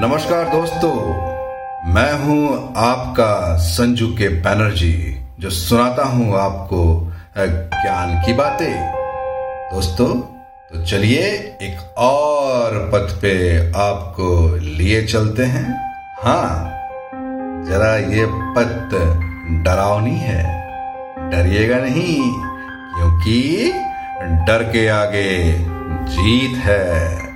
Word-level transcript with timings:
नमस्कार 0.00 0.48
दोस्तों, 0.48 0.92
मैं 1.92 2.12
हूँ 2.18 2.74
आपका 2.78 3.56
संजू 3.58 4.06
के 4.08 4.28
बैनर्जी 4.42 4.92
जो 5.40 5.50
सुनाता 5.50 6.04
हूँ 6.06 6.36
आपको 6.38 6.82
ज्ञान 7.38 8.14
की 8.26 8.32
बातें। 8.32 8.70
दोस्तों 9.72 10.08
तो 10.70 10.84
चलिए 10.84 11.24
एक 11.62 11.98
और 11.98 12.78
पथ 12.94 13.14
पे 13.22 13.34
आपको 13.80 14.30
लिए 14.56 15.04
चलते 15.06 15.44
हैं। 15.46 15.66
हाँ 16.22 17.64
जरा 17.68 17.94
ये 18.14 18.26
पथ 18.56 18.94
डरावनी 19.64 20.16
है। 20.18 20.42
डरिएगा 21.30 21.78
नहीं, 21.78 22.20
क्योंकि 22.94 23.72
डर 24.46 24.70
के 24.72 24.88
आगे 24.94 25.32
जीत 26.12 26.56
है। 26.58 27.27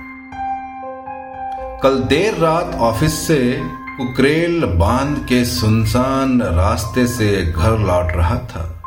कल 1.83 1.99
देर 1.99 2.35
रात 2.35 2.75
ऑफ़िस 2.75 3.27
से 3.27 3.59
कुकरेल 3.97 4.65
बाँध 4.65 5.25
के 5.29 5.45
सुनसान 5.45 6.41
रास्ते 6.41 7.07
से 7.07 7.45
घर 7.45 7.71
लौट 7.71 8.11
रहा 8.11 8.35
था 8.35 8.83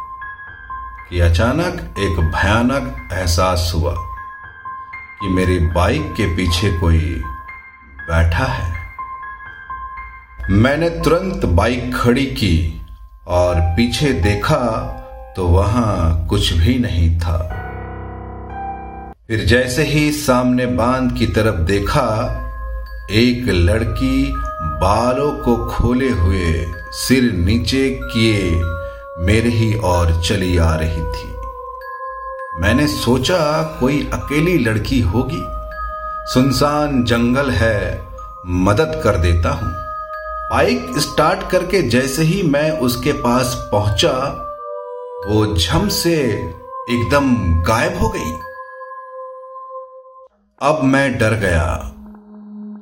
कि 1.10 1.20
अचानक 1.20 1.94
एक 1.98 2.20
भयानक 2.20 3.08
एहसास 3.12 3.72
हुआ 3.74 3.94
कि 5.20 5.28
मेरी 5.28 5.58
बाइक 5.58 6.02
के 6.12 6.36
पीछे 6.36 6.78
कोई 6.78 7.22
बैठा 7.98 8.44
है। 8.44 8.72
मैंने 10.50 10.90
तुरंत 10.90 11.44
बाइक 11.44 11.96
खड़ी 11.96 12.26
की 12.26 12.86
और 13.26 13.60
पीछे 13.60 14.12
देखा 14.12 14.64
तो 15.36 15.46
वहाँ 15.46 16.26
कुछ 16.26 16.52
भी 16.52 16.78
नहीं 16.78 17.18
था। 17.18 17.38
फिर 19.28 19.44
जैसे 19.44 19.82
ही 19.82 20.12
सामने 20.12 20.66
बाँध 20.66 21.18
की 21.18 21.26
तरफ़ 21.26 21.56
देखा 21.56 22.42
एक 23.10 23.48
लड़की 23.48 24.34
बालों 24.62 25.32
को 25.32 25.66
खोले 25.66 26.10
हुए 26.10 26.66
सिर 26.90 27.32
नीचे 27.32 28.00
किए 28.02 28.62
मेरे 29.18 29.48
ही 29.48 29.74
और 29.74 30.22
चली 30.22 30.58
आ 30.58 30.74
रही 30.74 31.02
थी। 31.02 31.36
मैंने 32.60 32.86
सोचा 32.86 33.62
कोई 33.80 34.10
अकेली 34.12 34.58
लड़की 34.58 35.00
होगी। 35.00 35.44
सुनसान 36.32 37.04
जंगल 37.04 37.50
है, 37.50 38.08
मदद 38.46 39.00
कर 39.04 39.16
देता 39.16 39.50
हूँ। 39.50 39.72
बाइक 40.50 40.86
स्टार्ट 40.98 41.50
करके 41.50 41.82
जैसे 41.82 42.22
ही 42.22 42.42
मैं 42.42 42.70
उसके 42.70 43.12
पास 43.12 43.68
पहुँचा, 43.72 44.12
वो 45.26 45.56
झम 45.56 45.88
से 45.88 46.16
एकदम 46.90 47.36
गायब 47.62 47.98
हो 47.98 48.08
गई। 48.08 48.32
अब 50.62 50.80
मैं 50.84 51.18
डर 51.18 51.34
गया। 51.34 51.92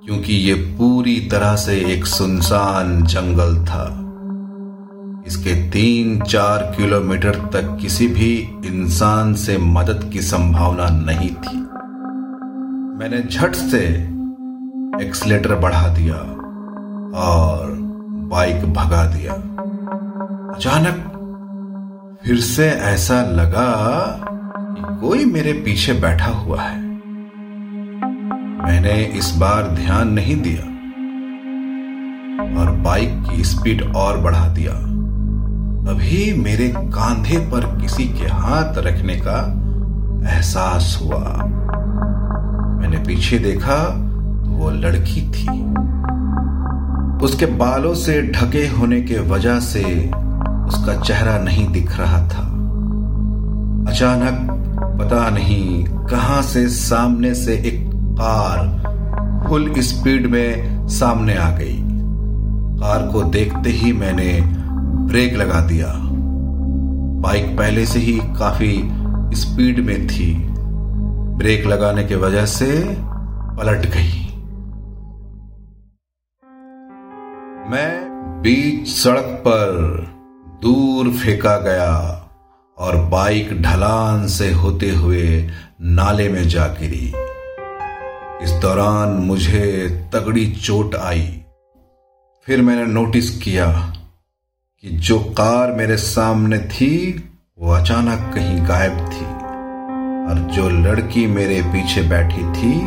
क्योंकि 0.07 0.33
ये 0.33 0.55
पूरी 0.55 1.21
तरह 1.21 1.57
से 1.57 1.93
एक 1.93 2.07
सुनसान 2.07 3.03
जंगल 3.03 3.65
था। 3.65 4.01
इसके 5.27 5.71
तीन 5.71 6.21
चार 6.21 6.75
किलोमीटर 6.77 7.35
तक 7.35 7.79
किसी 7.81 8.09
भी 8.09 8.33
इंसान 8.67 9.35
से 9.35 9.59
मदद 9.59 10.11
की 10.13 10.21
संभावना 10.21 10.89
नहीं 10.89 11.31
थी। 11.31 11.57
मैंने 12.99 13.23
झट 13.23 13.55
से 13.55 13.81
एक्सलेटर 15.07 15.55
बढ़ा 15.55 15.89
दिया 15.89 16.17
और 17.19 17.73
बाइक 18.31 18.65
भगा 18.73 19.05
दिया। 19.05 19.33
अचानक 20.57 21.11
फिर 22.25 22.41
से 22.41 22.69
ऐसा 22.69 23.23
लगा 23.23 23.71
कि 24.79 25.07
कोई 25.07 25.25
मेरे 25.25 25.53
पीछे 25.53 25.93
बैठा 25.93 26.33
हुआ 26.33 26.63
है। 26.63 26.84
मैंने 28.65 28.93
इस 29.19 29.31
बार 29.37 29.69
ध्यान 29.69 30.09
नहीं 30.09 30.37
दिया 30.37 30.63
और 32.61 32.71
बाइक 32.77 33.23
की 33.27 33.45
स्पीड 33.45 33.83
और 33.97 34.19
बढ़ा 34.21 34.47
दिया। 34.49 34.73
अभी 35.93 36.33
मेरे 36.43 36.69
कांधे 36.77 37.39
पर 37.53 37.67
किसी 37.81 38.05
के 38.09 38.27
हाथ 38.27 38.79
रखने 38.79 39.17
का 39.27 39.37
एहसास 40.31 40.99
हुआ। 41.03 41.21
मैंने 42.81 42.99
पीछे 42.99 43.39
देखा 43.39 43.79
तो 44.45 44.57
वो 44.57 44.71
लड़की 44.71 45.23
थी। 45.31 45.49
उसके 47.25 47.47
बालों 47.47 47.95
से 47.95 48.21
ढके 48.23 48.67
होने 48.69 49.01
के 49.03 49.19
वजह 49.29 49.61
से 49.61 49.85
उसका 50.67 51.01
चेहरा 51.01 51.39
नहीं 51.39 51.69
दिख 51.73 51.97
रहा 51.99 52.23
था। 52.29 52.51
अचानक 53.93 54.51
पता 55.01 55.29
नहीं 55.31 55.85
कहाँ 55.85 56.43
से 56.43 56.69
सामने 56.69 57.35
से 57.35 57.55
एक 57.55 57.84
कार 58.21 59.49
फुल 59.49 59.73
स्पीड 59.79 60.27
में 60.27 60.89
सामने 60.89 61.37
आ 61.37 61.51
गई। 61.51 61.79
कार 62.81 63.09
को 63.13 63.23
देखते 63.23 63.71
ही 63.71 63.93
मैंने 63.93 64.41
ब्रेक 65.07 65.35
लगा 65.35 65.61
दिया। 65.61 65.93
बाइक 67.21 67.59
पहले 67.59 67.87
से 67.87 67.99
ही 67.99 68.21
काफ़ी 68.39 68.91
स्पीड 69.37 69.81
में 69.81 70.07
थी। 70.07 70.47
ब्रेक 71.37 71.67
लगाने 71.67 72.05
की 72.05 72.15
वजह 72.15 72.47
से 72.47 72.97
पलट 73.59 73.87
गई। 73.87 74.21
मैं 77.71 78.05
बीच 78.43 78.89
सड़क 78.89 79.43
पर 79.47 79.71
दूर 80.63 81.11
फेंका 81.11 81.57
गया 81.57 82.21
और 82.79 82.97
बाइक 82.97 83.63
ढलान 83.63 84.27
से 84.27 84.53
होते 84.53 84.91
हुए 84.91 85.51
नाले 85.83 86.29
में 86.29 86.49
जा 86.49 86.67
गिरी। 86.67 87.13
इस 88.43 88.51
दौरान 88.51 89.09
मुझे 89.09 89.89
तगड़ी 90.13 90.53
चोट 90.53 90.95
आई। 90.95 91.41
फिर 92.47 92.63
मैंने 92.63 92.87
नोटिस 92.87 93.39
किया 93.39 93.93
कि 94.81 94.89
जो 94.89 95.19
कार 95.19 95.73
मेरे 95.73 95.97
सामने 95.97 96.59
थी, 96.59 97.25
वो 97.59 97.73
अचानक 97.73 98.35
कहीं 98.35 98.69
गायब 98.69 98.93
थी। 98.93 99.25
और 100.31 100.51
जो 100.53 100.69
लड़की 100.69 101.27
मेरे 101.27 101.63
पीछे 101.63 102.03
बैठी 102.03 102.43
थी, 102.43 102.81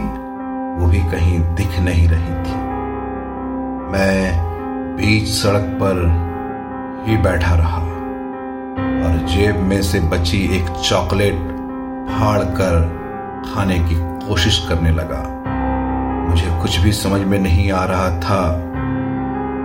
वो 0.80 0.88
भी 0.88 1.00
कहीं 1.00 1.40
दिख 1.40 1.80
नहीं 1.80 2.08
रही 2.08 2.34
थी। 2.34 2.58
मैं 3.92 4.48
बीच 4.98 5.28
सड़क 5.28 5.80
पर 5.84 6.28
ही 7.08 7.18
बैठा 7.18 7.56
रहा 7.56 7.82
और 9.08 9.28
जेब 9.28 9.56
में 9.56 9.82
से 9.82 10.00
बची 10.00 10.58
एक 10.58 10.70
चॉकलेट 10.70 11.36
फाड़ 12.10 12.44
कर 12.44 12.98
खाने 13.54 13.80
की 13.80 14.28
कोशिश 14.28 14.66
करने 14.70 14.92
लगा। 14.92 15.37
मुझे 16.38 16.60
कुछ 16.62 16.78
भी 16.78 16.92
समझ 16.92 17.22
में 17.22 17.40
नहीं 17.40 17.72
आ 17.72 17.84
रहा 17.86 18.10
था। 18.20 18.42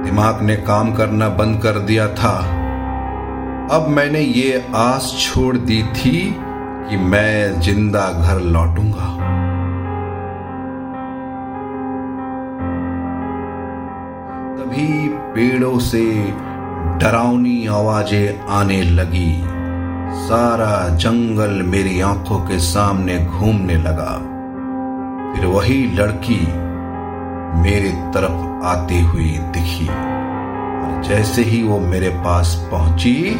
दिमाग 0.04 0.42
ने 0.42 0.56
काम 0.56 0.92
करना 0.92 1.28
बंद 1.28 1.60
कर 1.62 1.78
दिया 1.78 2.06
था। 2.08 2.36
अब 3.72 3.88
मैंने 3.88 4.20
ये 4.20 4.64
आस 4.74 5.12
छोड़ 5.20 5.56
दी 5.56 5.82
थी 5.82 6.36
कि 6.88 6.96
मैं 6.96 7.60
ज़िंदा 7.60 8.08
घर 8.12 8.40
लौटूँगा। 8.40 9.10
तभी 14.56 15.08
पेड़ों 15.34 15.78
से 15.78 16.04
डरावनी 16.98 17.66
आवाज़ें 17.66 18.46
आने 18.50 18.82
लगी। 18.82 19.32
सारा 20.24 20.88
जंगल 20.88 21.62
मेरी 21.62 22.00
आँखों 22.00 22.38
के 22.38 22.58
सामने 22.58 23.18
घूमने 23.18 23.76
लगा। 23.76 24.31
फिर 25.34 25.46
वही 25.46 25.86
लड़की 25.86 26.46
मेरी 27.62 27.92
तरफ़ 27.92 28.64
आती 28.66 29.00
हुई 29.00 29.38
दिखी। 29.38 29.88
और 29.88 31.02
जैसे 31.02 31.42
ही 31.42 31.62
वो 31.62 31.78
मेरे 31.78 32.08
पास 32.08 32.68
पहुँची, 32.70 33.34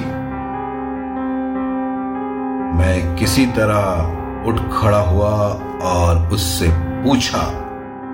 मैं 2.78 3.16
किसी 3.16 3.46
तरह 3.46 4.18
उठ 4.48 4.56
खड़ा 4.72 5.00
हुआ 5.00 5.30
और 5.82 6.28
उससे 6.28 6.68
पूछा, 6.72 7.42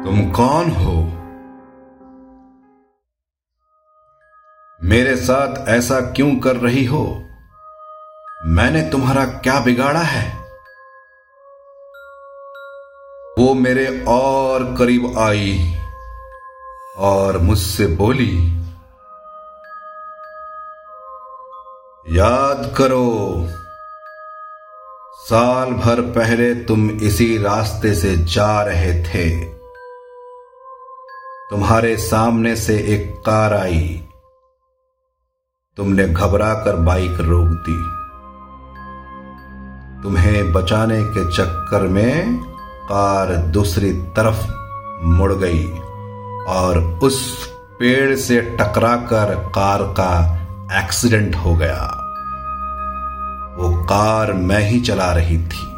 तुम 0.04 0.30
कौन 0.30 0.70
हो? 0.70 1.14
मेरे 4.84 5.16
साथ 5.16 5.68
ऐसा 5.68 6.00
क्यों 6.00 6.36
कर 6.36 6.56
रही 6.56 6.84
हो? 6.84 7.24
मैंने 8.46 8.90
तुम्हारा 8.90 9.24
क्या 9.24 9.60
बिगाड़ा 9.60 10.00
है? 10.00 10.37
मेरे 13.58 14.04
और 14.08 14.64
करीब 14.78 15.18
आई 15.18 15.74
और 16.96 17.38
मुझसे 17.38 17.86
बोली, 17.86 18.54
याद 22.08 22.74
करो, 22.78 23.46
साल 25.20 25.70
भर 25.70 26.00
पहले 26.00 26.54
तुम 26.54 26.90
इसी 26.90 27.38
रास्ते 27.38 27.94
से 27.94 28.16
जा 28.16 28.62
रहे 28.62 28.92
थे। 29.04 29.44
तुम्हारे 31.50 31.96
सामने 31.96 32.56
से 32.56 32.78
एक 32.94 33.14
कार 33.26 33.54
आई। 33.54 34.04
तुमने 35.76 36.08
घबरा 36.08 36.54
कर 36.54 36.76
बाइक 36.76 37.20
रोक 37.20 37.48
दी। 37.68 37.78
तुम्हें 40.02 40.52
बचाने 40.52 41.02
के 41.04 41.24
चक्कर 41.32 41.82
में 41.82 42.47
कार 42.88 43.36
दूसरी 43.36 43.92
तरफ़ 43.92 44.52
मुड़ 45.04 45.32
गई 45.32 45.68
और 46.48 47.00
उस 47.02 47.48
पेड़ 47.80 48.16
से 48.16 48.40
टकराकर 48.40 49.52
कार 49.54 49.82
का 49.82 50.34
एक्सीडेंट 50.82 51.36
हो 51.36 51.54
गया। 51.54 52.04
वो 53.58 53.84
कार 53.84 54.32
मैं 54.32 54.70
ही 54.70 54.80
चला 54.80 55.12
रही 55.12 55.38
थी। 55.38 55.68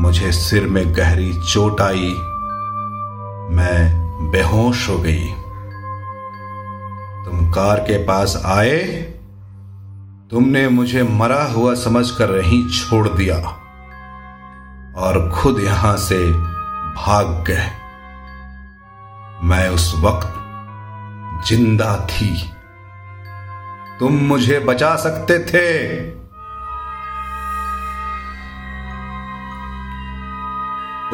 मुझे 0.00 0.32
सिर 0.32 0.66
में 0.66 0.96
गहरी 0.96 1.32
चोट 1.32 1.80
आई। 1.80 2.14
मैं 3.56 4.04
बेहोश 4.30 4.88
हो 4.88 4.98
गई। 4.98 5.24
तुम 7.24 7.50
कार 7.50 7.80
के 7.80 8.04
पास 8.04 8.42
आए? 8.46 8.78
तुमने 10.30 10.68
मुझे 10.68 11.02
मरा 11.02 11.44
हुआ 11.44 11.74
समझकर 11.74 12.28
रही 12.28 12.70
छोड़ 12.70 13.08
दिया। 13.08 13.60
और 14.96 15.30
खुद 15.30 15.58
यहाँ 15.60 15.96
से 15.96 16.18
भाग 16.96 17.44
गए। 17.48 17.70
मैं 19.42 19.68
उस 19.68 19.92
वक्त 19.96 20.32
ज़िंदा 21.48 21.96
थी। 22.10 22.34
तुम 24.00 24.12
मुझे 24.28 24.58
बचा 24.58 24.94
सकते 24.96 25.38
थे। 25.44 25.68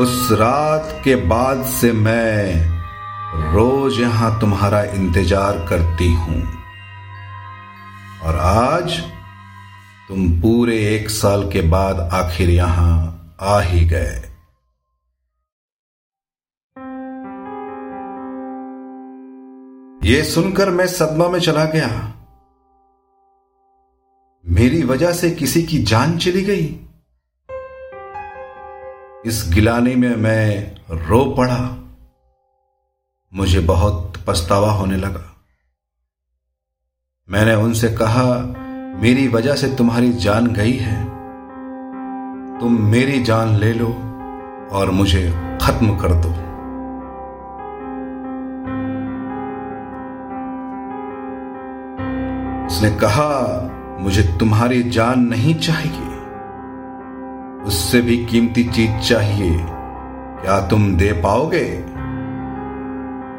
उस 0.03 0.29
रात 0.33 1.01
के 1.05 1.15
बाद 1.17 1.65
से 1.65 1.93
मैं 1.93 2.55
रोज 3.53 4.01
यहाँ 4.01 4.39
तुम्हारा 4.41 4.83
इंतज़ार 4.83 5.67
करती 5.69 6.13
हूँ। 6.15 6.43
और 8.23 8.37
आज 8.37 8.99
तुम 10.09 10.31
पूरे 10.41 10.77
एक 10.95 11.11
साल 11.11 11.49
के 11.51 11.61
बाद 11.61 12.09
आखिर 12.15 12.51
यहाँ 12.51 13.10
आ 13.41 13.61
ही 13.61 13.87
गए। 13.87 14.27
ये 20.03 20.25
सुनकर 20.25 20.71
मैं 20.71 20.87
सदमा 20.87 21.29
में 21.29 21.41
चला 21.41 21.65
गया। 21.65 22.15
मेरी 24.47 24.83
वजह 24.83 25.13
से 25.13 25.31
किसी 25.31 25.63
की 25.63 25.83
जान 25.83 26.19
चली 26.19 26.43
गई। 26.43 26.87
इस 29.27 29.51
गिलानी 29.55 29.95
में 29.95 30.17
मैं 30.17 30.77
रो 30.91 31.35
पड़ा। 31.39 31.77
मुझे 33.35 33.61
बहुत 33.61 34.25
पछतावा 34.27 34.73
होने 34.73 34.97
लगा। 34.97 35.45
मैंने 37.29 37.55
उनसे 37.55 37.97
कहा, 37.97 38.25
मेरी 39.01 39.29
वजह 39.29 39.55
से 39.55 39.77
तुम्हारी 39.77 40.13
जान 40.13 40.47
गई 40.47 40.73
है। 40.73 41.20
तुम 42.61 42.73
मेरी 42.73 43.23
जान 43.23 43.49
ले 43.49 43.73
लो 43.73 43.89
और 44.73 44.91
मुझे 44.91 45.59
खत्म 45.63 45.97
कर 45.97 46.09
दो। 46.09 46.29
उसने 52.67 52.91
कहा, 52.91 53.61
मुझे 54.01 54.37
तुम्हारी 54.41 54.83
जान 54.83 55.21
नहीं 55.21 55.55
चाहिए। 55.55 56.17
उससे 57.65 58.01
भी 58.01 58.27
कीमती 58.27 58.65
चीज़ 58.65 58.99
चाहिए। 58.99 59.67
क्या 60.43 60.69
तुम 60.69 60.97
दे 60.97 61.13
पाओगे? 61.13 61.85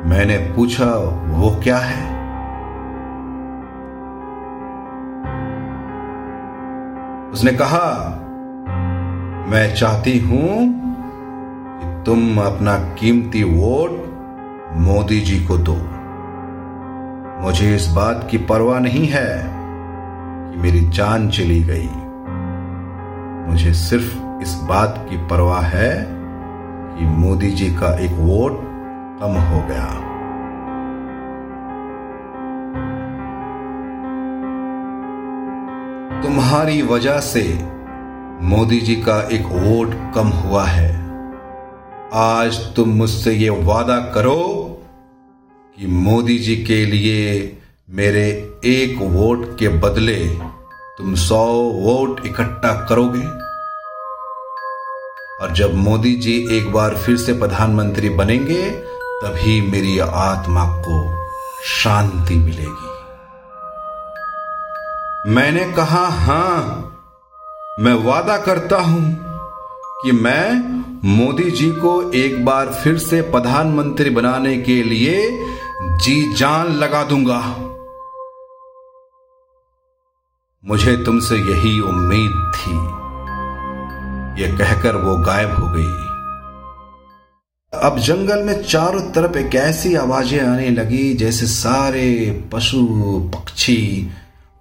मैंने 0.09 0.53
पूछा, 0.55 0.91
वो 1.27 1.59
क्या 1.63 1.77
है? 1.77 2.21
उसने 7.31 7.51
कहा 7.51 8.17
मैं 9.51 9.75
चाहती 9.75 10.19
हूँ 10.19 10.49
कि 11.79 12.03
तुम 12.03 12.37
अपना 12.37 12.77
कीमती 12.77 13.43
वोट 13.43 13.91
मोदी 14.77 15.19
जी 15.19 15.39
को 15.45 15.57
दो। 15.57 15.75
मुझे 17.45 17.75
इस 17.75 17.87
बात 17.87 18.27
की 18.31 18.37
परवाह 18.37 18.79
नहीं 18.79 19.05
है 19.07 19.43
कि 20.51 20.61
मेरी 20.61 20.79
जान 20.89 21.29
चली 21.29 21.63
गई। 21.63 21.89
मुझे 23.49 23.73
सिर्फ़ 23.73 24.41
इस 24.41 24.53
बात 24.69 25.05
की 25.09 25.17
परवाह 25.17 25.61
है 25.61 26.07
कि 26.95 27.05
मोदी 27.05 27.51
जी 27.51 27.69
का 27.69 27.99
एक 27.99 28.11
वोट 28.11 28.61
कम 29.21 29.37
हो 29.41 29.61
गया। 29.67 29.91
तुम्हारी 36.23 36.81
वजह 36.81 37.19
से 37.19 37.80
मोदी 38.41 38.79
जी 38.81 38.95
का 38.95 39.27
एक 39.27 39.45
वोट 39.45 40.13
कम 40.15 40.27
हुआ 40.27 40.65
है। 40.65 40.95
आज 42.13 42.75
तुम 42.75 42.89
मुझसे 42.89 43.33
ये 43.33 43.49
वादा 43.49 43.99
करो 43.99 44.37
कि 45.79 45.87
मोदी 45.87 46.37
जी 46.39 46.55
के 46.55 46.85
लिए 46.85 47.57
मेरे 47.89 48.53
एक 48.65 48.97
वोट 49.01 49.59
के 49.59 49.67
बदले 49.67 50.15
तुम 50.97 51.15
सौ 51.15 51.45
वोट 51.61 52.25
इकट्ठा 52.25 52.85
करोगे। 52.89 53.25
और 55.41 55.51
जब 55.51 55.73
मोदी 55.73 56.15
जी 56.15 56.57
एक 56.57 56.71
बार 56.71 56.95
फिर 56.95 57.17
से 57.17 57.33
प्रधानमंत्री 57.33 58.09
बनेंगे, 58.09 58.69
तभी 59.23 59.61
मेरी 59.61 59.99
आत्मा 59.99 60.81
को 60.81 61.27
शांति 61.65 62.35
मिलेगी। 62.35 62.89
मैंने 65.31 65.73
कहा, 65.73 66.07
हाँ 66.07 66.87
मैं 67.79 67.93
वादा 67.93 68.37
करता 68.37 68.77
हूँ 68.77 69.15
कि 70.03 70.11
मैं 70.11 70.61
मोदी 71.03 71.51
जी 71.51 71.71
को 71.71 72.11
एक 72.11 72.45
बार 72.45 72.73
फिर 72.73 72.97
से 72.97 73.21
प्रधानमंत्री 73.21 74.09
बनाने 74.09 74.57
के 74.57 74.83
लिए 74.83 75.45
जी 75.97 76.33
जान 76.33 76.67
लगा 76.67 77.03
दूँगा। 77.03 77.39
मुझे 80.65 80.97
तुमसे 80.97 81.35
यही 81.35 81.79
उम्मीद 81.79 82.51
थी। 82.55 82.71
यह 84.43 84.57
कहकर 84.57 84.95
वो 84.95 85.15
गायब 85.17 85.51
हो 85.51 85.67
गई। 85.67 86.11
अब 87.79 87.99
जंगल 87.99 88.43
में 88.43 88.63
चारों 88.63 89.01
तरफ़ 89.01 89.37
एक 89.37 89.55
ऐसी 89.55 89.95
आवाज़ें 89.95 90.41
आने 90.41 90.69
लगी 90.69 91.13
जैसे 91.13 91.45
सारे 91.45 92.43
पशु, 92.53 92.87
पक्षी 93.35 94.11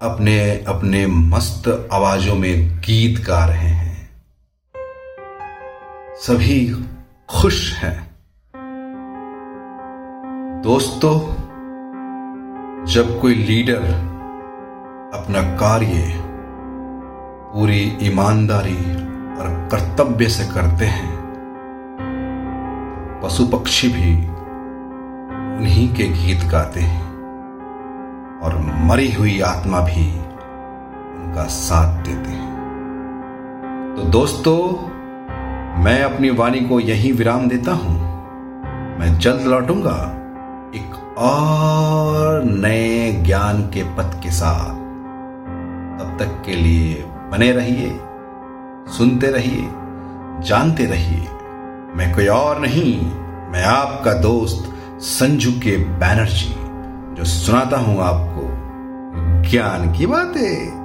अपने 0.02 0.64
अपने 0.69 1.06
मस्त 1.06 1.88
आवाजों 1.93 2.35
में 2.35 2.79
गीत 2.79 3.26
गा 3.26 3.44
रहे 3.47 3.69
हैं। 3.69 4.11
सभी 6.17 6.87
खुश 7.29 7.75
हैं। 7.75 8.11
दोस्तों, 10.62 11.21
जब 12.85 13.21
कोई 13.21 13.35
लीडर 13.35 13.83
अपना 15.14 15.57
कार्य 15.57 16.21
पूरी 17.54 17.99
ईमानदारी 18.02 18.78
और 19.37 19.69
कर्तव्य 19.73 20.28
से 20.28 20.54
करते 20.54 20.85
हैं, 20.85 21.21
पशु 23.25 23.47
पक्षी 23.47 23.88
भी 23.88 24.28
उन्हीं 25.57 25.95
के 25.95 26.04
गीत 26.04 26.45
गाते 26.45 26.80
हैं। 26.80 27.10
और 28.42 28.56
मरी 28.59 29.12
हुई 29.12 29.40
आत्मा 29.40 29.80
भी 29.80 30.11
उनका 31.16 31.44
साथ 31.44 32.04
देते 32.06 32.30
हैं। 32.30 33.94
तो 33.97 34.02
दोस्तों, 34.02 34.59
मैं 35.82 36.02
अपनी 36.02 36.30
वाणी 36.30 36.61
को 36.61 36.80
यहीं 36.80 37.12
विराम 37.12 37.49
देता 37.49 37.73
हूँ। 37.73 37.99
मैं 38.99 39.18
जल्द 39.18 39.42
लौटूँगा 39.42 40.16
एक 40.75 41.18
और 41.18 42.44
नए 42.44 43.12
ज्ञान 43.12 43.62
के 43.62 43.82
पथ 43.82 44.23
के 44.23 44.30
साथ। 44.30 44.75
तब 46.00 46.16
तक 46.18 46.42
के 46.47 46.54
लिए 46.54 46.94
बने 47.32 47.52
रहिए, 47.52 48.00
सुनते 48.92 49.26
रहिए, 49.26 49.68
जानते 50.42 50.87
रहिए। 50.87 51.28
मैं 51.97 52.14
कोई 52.14 52.26
और 52.26 52.61
नहीं, 52.61 53.00
मैं 53.52 53.64
आपका 53.64 54.12
दोस्त 54.12 54.73
संजू 55.00 55.52
के 55.52 55.76
बैनर्जी। 55.76 56.69
जो 57.11 57.25
सुनाता 57.25 57.76
हूँ 57.76 58.00
आपको 58.02 58.43
ज्ञान 59.50 59.93
की 59.93 60.07
बातें। 60.07 60.79